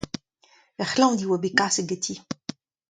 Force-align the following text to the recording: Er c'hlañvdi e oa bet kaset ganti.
Er 0.81 0.87
c'hlañvdi 0.91 1.23
e 1.27 1.29
oa 1.31 1.39
bet 1.43 1.55
kaset 1.57 1.87
ganti. 1.89 2.15